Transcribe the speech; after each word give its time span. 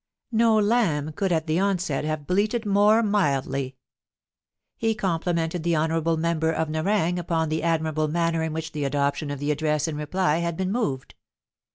No 0.31 0.57
lamb 0.59 1.11
could 1.13 1.31
at 1.31 1.45
the 1.45 1.59
onset 1.59 2.03
have 2.05 2.25
bleated 2.25 2.65
more 2.65 3.03
mildly. 3.03 3.75
He 4.75 4.95
complimented 4.95 5.61
the 5.61 5.75
honourable 5.75 6.17
member 6.17 6.55
for 6.55 6.71
Nerang 6.71 7.19
upon 7.19 7.49
the 7.49 7.61
admirable 7.61 8.07
manner 8.07 8.41
in 8.41 8.51
which 8.51 8.71
the 8.71 8.83
Adoption 8.83 9.29
of 9.29 9.37
the 9.37 9.51
Address 9.51 9.87
in 9.87 9.95
reply 9.95 10.37
had 10.37 10.57
been 10.57 10.71
moved. 10.71 11.13